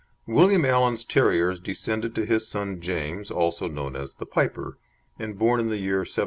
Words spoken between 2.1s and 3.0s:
to his son